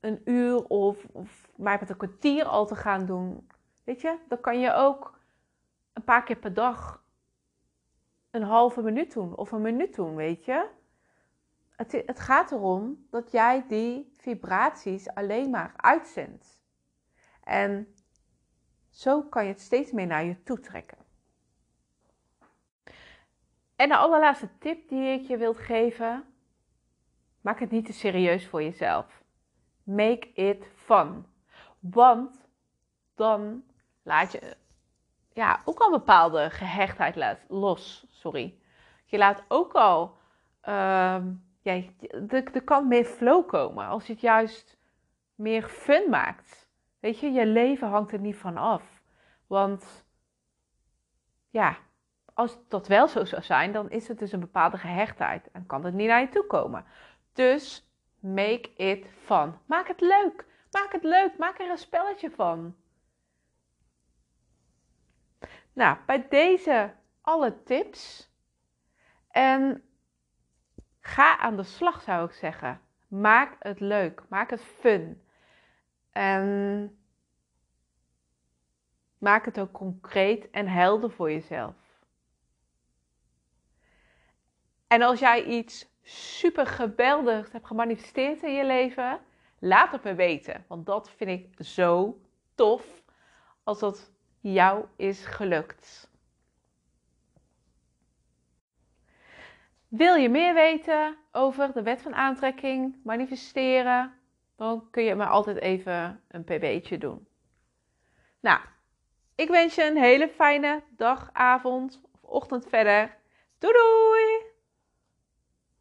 een 0.00 0.20
uur 0.24 0.64
of, 0.64 1.04
of 1.12 1.48
maar 1.56 1.78
met 1.80 1.90
een 1.90 1.96
kwartier 1.96 2.44
al 2.44 2.66
te 2.66 2.76
gaan 2.76 3.06
doen. 3.06 3.48
Weet 3.84 4.00
je, 4.00 4.16
dan 4.28 4.40
kan 4.40 4.60
je 4.60 4.72
ook 4.72 5.18
een 5.92 6.04
paar 6.04 6.22
keer 6.22 6.36
per 6.36 6.54
dag 6.54 7.04
een 8.30 8.42
halve 8.42 8.82
minuut 8.82 9.12
doen 9.12 9.36
of 9.36 9.52
een 9.52 9.62
minuut 9.62 9.94
doen, 9.94 10.14
weet 10.14 10.44
je. 10.44 10.68
Het, 11.76 11.92
het 11.92 12.20
gaat 12.20 12.52
erom 12.52 13.06
dat 13.10 13.30
jij 13.30 13.64
die 13.68 14.12
vibraties 14.16 15.14
alleen 15.14 15.50
maar 15.50 15.72
uitzendt. 15.76 16.58
En 17.44 17.94
zo 18.90 19.22
kan 19.22 19.44
je 19.44 19.50
het 19.50 19.60
steeds 19.60 19.92
meer 19.92 20.06
naar 20.06 20.24
je 20.24 20.42
toe 20.42 20.60
trekken. 20.60 20.98
En 23.80 23.88
de 23.88 23.96
allerlaatste 23.96 24.48
tip 24.58 24.88
die 24.88 25.20
ik 25.20 25.26
je 25.26 25.36
wil 25.36 25.54
geven: 25.54 26.24
maak 27.40 27.60
het 27.60 27.70
niet 27.70 27.86
te 27.86 27.92
serieus 27.92 28.46
voor 28.46 28.62
jezelf. 28.62 29.22
Make 29.82 30.32
it 30.32 30.70
fun. 30.74 31.26
Want 31.78 32.48
dan 33.14 33.64
laat 34.02 34.32
je 34.32 34.56
ja, 35.32 35.60
ook 35.64 35.78
al 35.78 35.90
bepaalde 35.90 36.50
gehechtheid 36.50 37.38
los. 37.48 38.06
Sorry. 38.10 38.58
Je 39.04 39.18
laat 39.18 39.42
ook 39.48 39.72
al. 39.72 40.16
Uh, 40.68 41.24
ja, 41.62 41.82
er 42.28 42.62
kan 42.64 42.88
meer 42.88 43.04
flow 43.04 43.48
komen 43.48 43.86
als 43.86 44.06
je 44.06 44.12
het 44.12 44.22
juist 44.22 44.78
meer 45.34 45.62
fun 45.62 46.10
maakt. 46.10 46.68
Weet 46.98 47.18
je, 47.18 47.30
je 47.30 47.46
leven 47.46 47.88
hangt 47.88 48.12
er 48.12 48.20
niet 48.20 48.36
van 48.36 48.56
af. 48.56 49.02
Want 49.46 50.06
ja, 51.50 51.78
als 52.34 52.58
dat 52.68 52.88
wel 52.88 53.08
zo 53.08 53.24
zou 53.24 53.42
zijn, 53.42 53.72
dan 53.72 53.90
is 53.90 54.08
het 54.08 54.18
dus 54.18 54.32
een 54.32 54.40
bepaalde 54.40 54.78
gehechtheid 54.78 55.50
en 55.50 55.66
kan 55.66 55.84
het 55.84 55.94
niet 55.94 56.08
naar 56.08 56.20
je 56.20 56.28
toe 56.28 56.46
komen. 56.46 56.84
Dus 57.32 57.90
make 58.18 58.74
it 58.76 59.06
fun. 59.24 59.54
Maak 59.66 59.88
het 59.88 60.00
leuk. 60.00 60.46
Maak 60.70 60.92
het 60.92 61.02
leuk. 61.02 61.38
Maak 61.38 61.58
er 61.58 61.70
een 61.70 61.78
spelletje 61.78 62.30
van. 62.30 62.76
Nou, 65.72 65.96
bij 66.06 66.28
deze 66.28 66.94
alle 67.20 67.62
tips. 67.62 68.30
En 69.30 69.82
ga 71.00 71.38
aan 71.38 71.56
de 71.56 71.62
slag, 71.62 72.02
zou 72.02 72.26
ik 72.26 72.32
zeggen. 72.32 72.80
Maak 73.08 73.56
het 73.58 73.80
leuk. 73.80 74.22
Maak 74.28 74.50
het 74.50 74.62
fun. 74.62 75.22
En 76.10 76.98
maak 79.18 79.44
het 79.44 79.60
ook 79.60 79.72
concreet 79.72 80.50
en 80.50 80.68
helder 80.68 81.10
voor 81.10 81.30
jezelf. 81.30 81.79
En 84.90 85.02
als 85.02 85.18
jij 85.18 85.44
iets 85.44 85.86
super 86.02 86.66
geweldigs 86.66 87.52
hebt 87.52 87.66
gemanifesteerd 87.66 88.42
in 88.42 88.52
je 88.52 88.64
leven, 88.64 89.20
laat 89.58 89.92
het 89.92 90.02
me 90.02 90.14
weten. 90.14 90.64
Want 90.68 90.86
dat 90.86 91.10
vind 91.10 91.30
ik 91.30 91.64
zo 91.66 92.20
tof 92.54 93.02
als 93.62 93.78
dat 93.78 94.10
jou 94.40 94.84
is 94.96 95.26
gelukt. 95.26 96.10
Wil 99.88 100.14
je 100.14 100.28
meer 100.28 100.54
weten 100.54 101.16
over 101.32 101.72
de 101.72 101.82
wet 101.82 102.02
van 102.02 102.14
aantrekking, 102.14 102.96
manifesteren? 103.04 104.14
Dan 104.56 104.90
kun 104.90 105.02
je 105.02 105.14
me 105.14 105.26
altijd 105.26 105.56
even 105.56 106.20
een 106.28 106.44
pb'tje 106.44 106.98
doen. 106.98 107.28
Nou, 108.40 108.60
ik 109.34 109.48
wens 109.48 109.74
je 109.74 109.84
een 109.84 109.96
hele 109.96 110.28
fijne 110.28 110.82
dag, 110.96 111.30
avond 111.32 112.00
of 112.10 112.24
ochtend 112.30 112.66
verder. 112.66 113.16
Doei 113.58 113.72
doei! 113.72 114.49